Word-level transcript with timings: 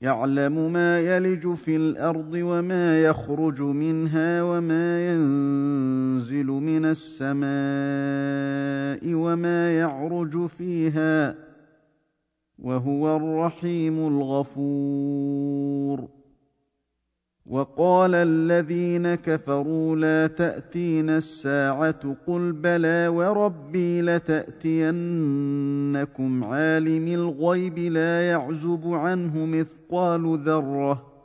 يعلم 0.00 0.72
ما 0.72 0.98
يلج 1.00 1.52
في 1.52 1.76
الارض 1.76 2.32
وما 2.34 3.02
يخرج 3.02 3.62
منها 3.62 4.42
وما 4.42 5.08
ينزل 5.12 6.46
من 6.46 6.84
السماء 6.84 9.14
وما 9.14 9.78
يعرج 9.80 10.46
فيها 10.46 11.34
وهو 12.58 13.16
الرحيم 13.16 13.98
الغفور 13.98 16.15
وقال 17.48 18.14
الذين 18.14 19.14
كفروا 19.14 19.96
لا 19.96 20.26
تاتين 20.26 21.10
الساعه 21.10 22.16
قل 22.26 22.52
بلى 22.52 23.08
وربي 23.08 24.02
لتاتينكم 24.02 26.44
عالم 26.44 27.06
الغيب 27.06 27.78
لا 27.78 28.30
يعزب 28.30 28.80
عنه 28.92 29.46
مثقال 29.46 30.38
ذره 30.44 31.16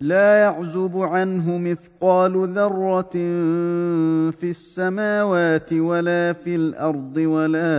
لا 0.00 0.36
يعزب 0.38 0.96
عنه 0.98 1.58
مثقال 1.58 2.32
ذره 2.54 3.10
في 4.30 4.50
السماوات 4.50 5.72
ولا 5.72 6.32
في 6.32 6.56
الارض 6.56 7.16
ولا 7.16 7.78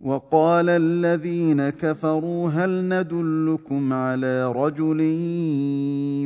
وقال 0.00 0.68
الذين 0.68 1.68
كفروا 1.70 2.50
هل 2.50 2.88
ندلكم 2.88 3.92
على 3.92 4.52
رجل 4.52 5.00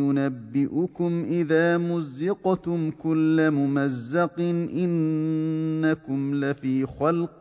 ينبئكم 0.05 1.25
اذا 1.31 1.79
مزقتم 1.79 2.91
كل 2.91 3.39
ممزق 3.51 4.41
انكم 4.75 6.35
لفي 6.35 6.87
خلق 6.87 7.41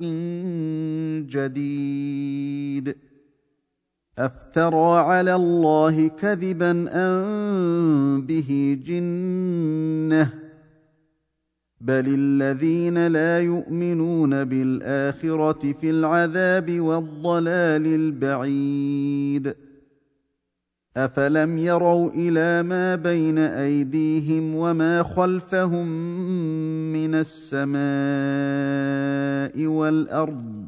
جديد 1.29 2.95
افترى 4.19 4.99
على 5.03 5.35
الله 5.35 6.07
كذبا 6.07 6.71
ان 6.91 8.21
به 8.27 8.77
جنه 8.85 10.42
بل 11.83 12.05
الذين 12.07 13.07
لا 13.07 13.39
يؤمنون 13.39 14.43
بالاخره 14.43 15.71
في 15.73 15.89
العذاب 15.89 16.79
والضلال 16.79 17.85
البعيد 17.87 19.55
افلم 20.97 21.57
يروا 21.57 22.09
الى 22.11 22.63
ما 22.67 22.95
بين 22.95 23.37
ايديهم 23.37 24.55
وما 24.55 25.03
خلفهم 25.03 25.87
من 26.93 27.15
السماء 27.15 29.67
والارض 29.67 30.65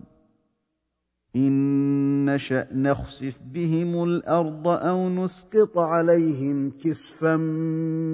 ان 1.35 1.95
نشا 2.35 2.67
نخسف 2.73 3.39
بهم 3.53 4.03
الارض 4.03 4.67
او 4.67 5.09
نسقط 5.09 5.77
عليهم 5.77 6.71
كسفا 6.85 7.35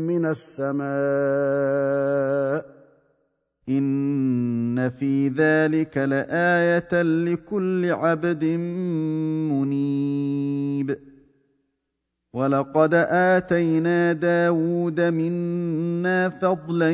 من 0.10 0.26
السماء 0.26 2.81
ان 3.70 4.90
في 4.90 5.28
ذلك 5.28 5.98
لايه 5.98 7.02
لكل 7.04 7.86
عبد 7.92 8.46
منيب 9.54 10.98
ولقد 12.34 12.94
اتينا 12.94 14.14
داود 14.14 15.02
منا 15.02 16.30
فضلا 16.30 16.92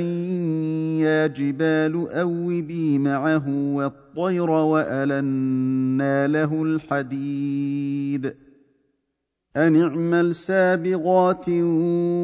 يا 0.99 1.27
جبال 1.27 2.07
اوبي 2.11 2.97
معه 2.99 3.45
والطير 3.75 4.49
والنا 4.49 6.27
له 6.27 6.63
الحديد 6.63 8.35
ان 9.57 9.75
اعمل 9.81 10.35
سابغات 10.35 11.49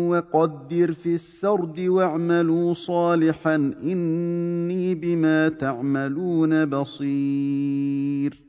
وقدر 0.10 0.92
في 0.92 1.16
السرد 1.16 1.80
واعملوا 1.80 2.74
صالحا 2.74 3.56
اني 3.84 4.96
بما 4.96 5.50
تعملون 5.50 6.66
بصير 6.66 8.44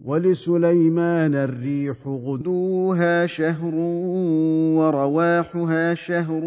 ولسليمان 0.00 1.34
الريح 1.34 1.96
غدوها 2.06 3.26
شهر 3.26 3.74
ورواحها 4.78 5.94
شهر 5.94 6.44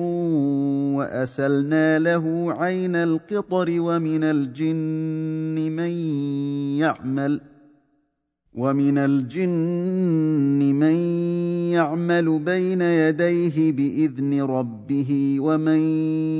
واسلنا 0.98 2.00
له 2.00 2.54
عين 2.54 2.96
القطر 2.96 3.68
ومن 3.80 4.24
الجن 4.24 5.72
من 5.72 5.92
يعمل 6.82 7.42
ۖ 7.54 7.57
ومن 8.58 8.98
الجن 8.98 10.60
من 10.76 10.96
يعمل 11.78 12.40
بين 12.46 12.82
يديه 12.82 13.72
باذن 13.72 14.42
ربه 14.42 15.12
ومن 15.40 15.80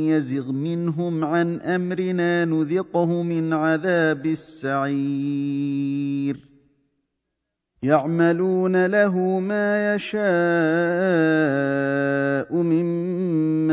يزغ 0.10 0.52
منهم 0.52 1.24
عن 1.24 1.56
امرنا 1.60 2.46
نذقه 2.46 3.24
من 3.24 3.54
عذاب 3.54 4.26
السعير 4.26 6.47
يعملون 7.84 8.86
له 8.86 9.40
ما 9.40 9.96
يشاء 9.96 12.56
من 12.64 12.88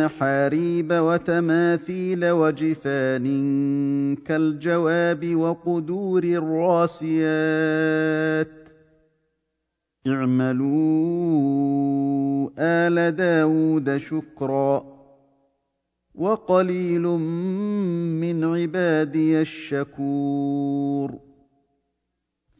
محاريب 0.04 0.92
وتماثيل 0.92 2.30
وجفان 2.30 3.26
كالجواب 4.16 5.36
وقدور 5.36 6.24
الراسيات 6.24 8.48
اعملوا 10.06 12.50
ال 12.58 13.16
داود 13.16 13.96
شكرا 13.96 14.84
وقليل 16.14 17.02
من 18.20 18.44
عبادي 18.44 19.40
الشكور 19.40 21.12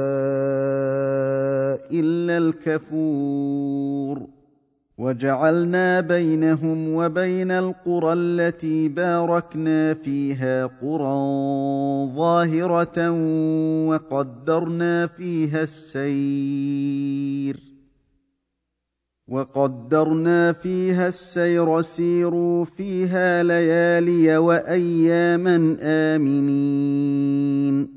الا 2.00 2.38
الكفور 2.38 4.37
وجعلنا 5.00 6.02
بينهم 6.02 6.94
وبين 6.96 7.52
القرى 7.52 8.14
التي 8.14 8.88
باركنا 8.90 9.94
فيها 9.94 10.66
قرى 10.66 11.18
ظاهره 12.16 13.12
وقدرنا 13.90 15.08
فيها 15.08 15.64
السير 15.64 17.60
وقدرنا 19.30 20.52
فيها 20.54 21.08
السير 21.08 21.82
سيروا 21.82 22.66
فيها 22.66 23.44
ليالي 23.44 24.38
واياما 24.38 25.78
امنين 25.84 27.97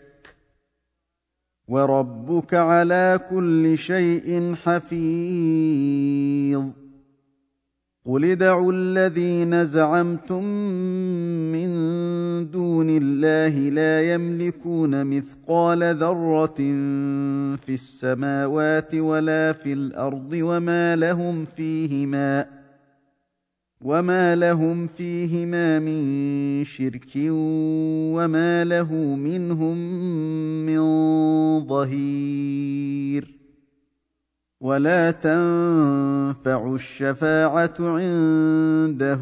وربك 1.67 2.53
على 2.53 3.19
كل 3.29 3.77
شيء 3.77 4.55
حفيظ 4.63 6.63
قل 8.05 8.25
ادعوا 8.25 8.73
الذين 8.73 9.65
زعمتم 9.65 10.43
من 11.53 11.69
دون 12.51 12.87
الله 12.89 13.59
لا 13.69 14.13
يملكون 14.13 15.05
مثقال 15.07 15.97
ذره 15.97 16.55
في 16.55 17.57
السماوات 17.73 18.95
ولا 18.95 19.51
في 19.51 19.73
الارض 19.73 20.33
وما 20.33 20.95
لهم 20.95 21.45
فيهما 21.45 22.60
وما 23.83 24.35
لهم 24.35 24.87
فيهما 24.87 25.79
من 25.79 26.01
شرك 26.65 27.09
وما 28.13 28.63
له 28.63 28.93
منهم 29.15 29.77
من 30.65 30.77
ظهير 31.67 33.35
ولا 34.61 35.11
تنفع 35.11 36.75
الشفاعه 36.75 37.73
عنده 37.79 39.19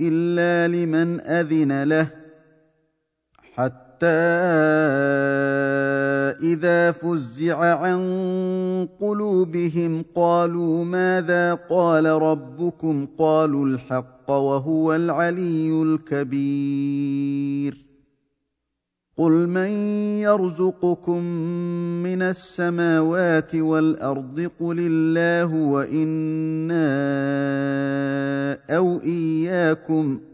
الا 0.00 0.76
لمن 0.76 1.20
اذن 1.20 1.82
له 1.84 2.08
حتى 3.54 3.94
اذا 6.54 6.92
فزع 6.92 7.56
عن 7.58 8.00
قلوبهم 9.00 10.04
قالوا 10.14 10.84
ماذا 10.84 11.54
قال 11.54 12.04
ربكم 12.06 13.06
قالوا 13.18 13.66
الحق 13.66 14.30
وهو 14.30 14.94
العلي 14.94 15.82
الكبير 15.82 17.84
قل 19.16 19.32
من 19.48 19.68
يرزقكم 20.26 21.22
من 22.02 22.22
السماوات 22.22 23.54
والارض 23.54 24.50
قل 24.60 24.76
الله 24.80 25.54
وانا 25.54 26.94
او 28.70 28.98
اياكم 29.04 30.18
ۖ 30.30 30.33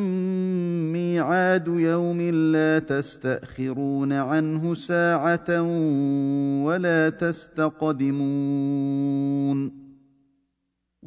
ميعاد 0.93 1.67
يوم 1.67 2.21
لا 2.21 2.79
تستاخرون 2.79 4.13
عنه 4.13 4.73
ساعه 4.73 5.61
ولا 6.65 7.09
تستقدمون 7.09 9.86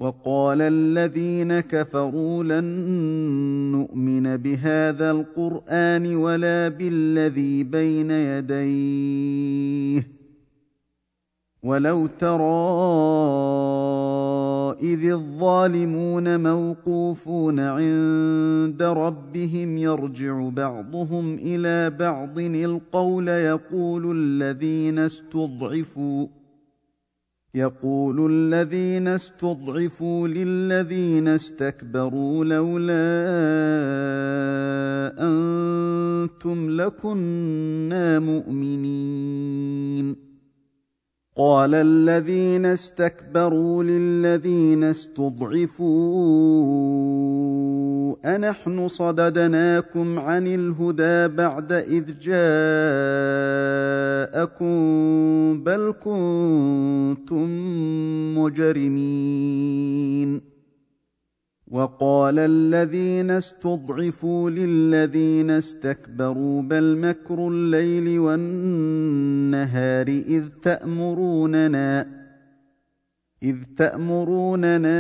وقال 0.00 0.62
الذين 0.62 1.60
كفروا 1.60 2.44
لن 2.44 2.64
نؤمن 3.72 4.36
بهذا 4.36 5.10
القران 5.10 6.14
ولا 6.16 6.68
بالذي 6.68 7.64
بين 7.64 8.10
يديه 8.10 10.06
ولو 11.62 12.06
ترى 12.06 12.70
اذ 14.92 15.04
الظالمون 15.06 16.40
موقوفون 16.42 17.60
عند 17.60 18.82
ربهم 18.82 19.76
يرجع 19.76 20.48
بعضهم 20.48 21.34
الى 21.42 21.90
بعض 21.96 22.38
القول 22.38 23.28
يقول 23.28 24.12
الذين 24.16 24.98
استضعفوا 24.98 26.26
يقول 27.54 28.30
الذين 28.32 29.08
استضعفوا 29.08 30.28
للذين 30.28 31.28
استكبروا 31.28 32.44
لولا 32.44 33.20
انتم 35.18 36.70
لكنا 36.80 38.18
مؤمنين 38.18 40.16
قال 41.36 41.74
الذين 41.74 42.64
استكبروا 42.66 43.82
للذين 43.84 44.84
استضعفوا 44.84 47.79
انحن 48.24 48.88
صددناكم 48.88 50.18
عن 50.18 50.46
الهدى 50.46 51.36
بعد 51.36 51.72
اذ 51.72 52.18
جاءكم 52.18 54.72
بل 55.64 55.94
كنتم 56.04 57.48
مجرمين 58.38 60.50
وقال 61.70 62.38
الذين 62.38 63.30
استضعفوا 63.30 64.50
للذين 64.50 65.50
استكبروا 65.50 66.62
بل 66.62 66.96
مكر 66.98 67.48
الليل 67.48 68.18
والنهار 68.18 70.08
اذ 70.08 70.44
تامروننا 70.62 72.19
اذ 73.44 73.56
تامروننا 73.76 74.98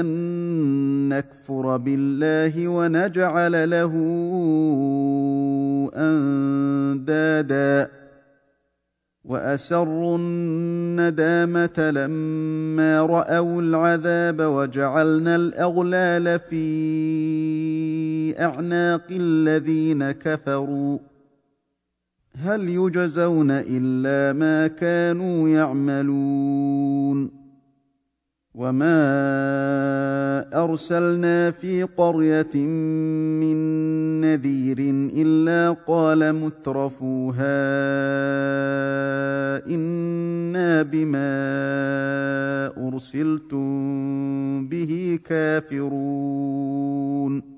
ان 0.00 1.08
نكفر 1.08 1.76
بالله 1.76 2.68
ونجعل 2.68 3.70
له 3.70 3.92
اندادا 5.96 7.90
واسروا 9.24 10.18
الندامه 10.20 11.90
لما 11.94 13.06
راوا 13.06 13.62
العذاب 13.62 14.40
وجعلنا 14.42 15.36
الاغلال 15.36 16.38
في 16.38 16.76
اعناق 18.42 19.06
الذين 19.10 20.10
كفروا 20.10 20.98
هل 22.40 22.68
يجزون 22.68 23.48
الا 23.50 24.38
ما 24.38 24.66
كانوا 24.66 25.48
يعملون 25.48 27.30
وما 28.54 28.98
ارسلنا 30.64 31.50
في 31.50 31.82
قريه 31.82 32.56
من 33.42 33.56
نذير 34.20 34.76
الا 35.16 35.70
قال 35.70 36.34
مترفوها 36.34 37.56
انا 39.66 40.82
بما 40.82 41.38
ارسلتم 42.88 43.68
به 44.68 45.18
كافرون 45.24 47.57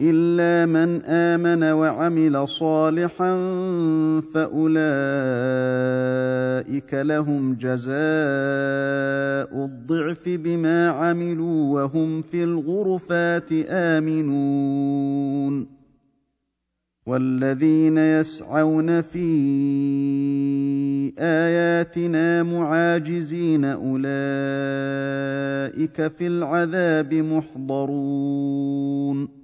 الا 0.00 0.66
من 0.66 1.04
امن 1.04 1.62
وعمل 1.62 2.48
صالحا 2.48 3.32
فاولئك 4.34 6.94
لهم 6.94 7.54
جزاء 7.54 7.94
الضعف 9.64 10.28
بما 10.28 10.88
عملوا 10.88 11.80
وهم 11.82 12.22
في 12.22 12.44
الغرفات 12.44 13.52
امنون 13.68 15.66
والذين 17.06 17.98
يسعون 17.98 19.00
في 19.00 19.18
اياتنا 21.18 22.42
معاجزين 22.42 23.64
اولئك 23.64 24.02
في 26.08 26.26
العذاب 26.26 27.14
محضرون 27.14 29.43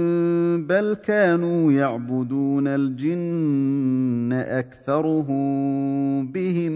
بل 0.66 0.94
كانوا 1.04 1.72
يعبدون 1.72 2.68
الجن 2.68 4.32
اكثرهم 4.32 6.26
بهم 6.32 6.72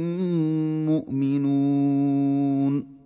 مؤمنون 0.87 2.97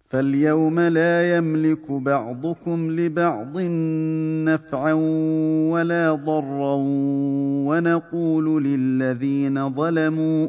فاليوم 0.00 0.80
لا 0.80 1.36
يملك 1.36 1.92
بعضكم 1.92 2.90
لبعض 2.90 3.58
نفعا 4.48 4.92
ولا 5.72 6.14
ضرا 6.24 6.74
ونقول 7.68 8.64
للذين 8.64 9.70
ظلموا 9.72 10.48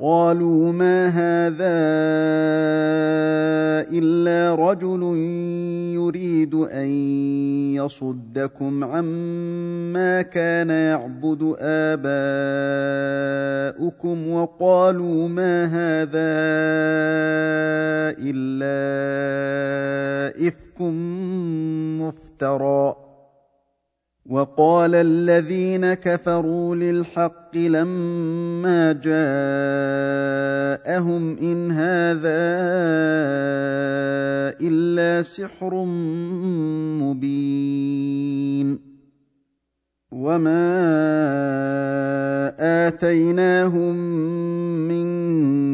قالوا 0.00 0.62
ما 0.72 1.08
هذا 1.08 1.74
الا 3.98 4.54
رجل 4.70 5.02
يريد 5.94 6.54
ان 6.54 6.86
يصدكم 7.74 8.84
عما 8.84 10.22
كان 10.22 10.70
يعبد 10.70 11.54
اباؤكم 11.60 14.30
وقالوا 14.32 15.28
ما 15.28 15.64
هذا 15.64 16.28
الا 18.22 18.48
افك 20.48 20.80
مفترى 22.02 23.07
وقال 24.28 24.90
الذين 24.94 25.94
كفروا 25.94 26.76
للحق 26.76 27.56
لما 27.56 28.92
جاءهم 28.92 29.08
ان 31.38 31.70
هذا 31.70 32.40
الا 34.60 35.22
سحر 35.22 35.84
مبين 37.00 38.78
وما 40.12 40.64
اتيناهم 42.88 44.28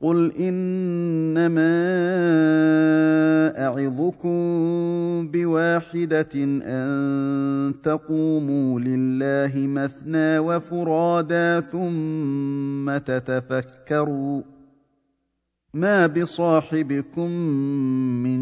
قل 0.00 0.32
انما 0.32 1.74
اعظكم 3.66 4.38
بواحده 5.30 6.28
ان 6.62 7.74
تقوموا 7.82 8.80
لله 8.80 9.66
مثنى 9.66 10.38
وفرادا 10.38 11.60
ثم 11.60 12.96
تتفكروا 12.96 14.42
ما 15.74 16.06
بصاحبكم 16.06 17.28
من 18.22 18.40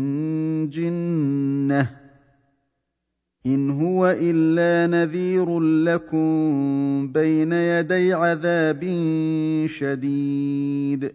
جنه 0.70 1.90
ان 3.46 3.70
هو 3.70 4.06
الا 4.18 4.86
نذير 5.00 5.60
لكم 5.60 6.32
بين 7.12 7.52
يدي 7.52 8.12
عذاب 8.14 8.80
شديد 9.66 11.14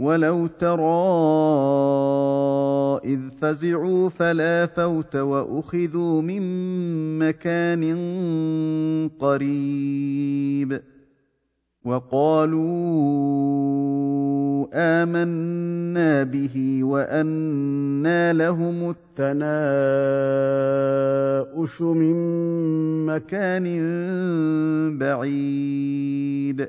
ولو 0.00 0.46
ترى 0.46 1.08
اذ 3.04 3.20
فزعوا 3.40 4.08
فلا 4.08 4.66
فوت 4.66 5.16
واخذوا 5.16 6.22
من 6.22 6.42
مكان 7.18 7.84
قريب 9.18 10.80
وقالوا 11.84 12.68
امنا 14.74 16.22
به 16.22 16.78
وانى 16.84 18.32
لهم 18.32 18.94
التناؤش 18.94 21.80
من 21.80 22.16
مكان 23.06 23.64
بعيد 24.98 26.68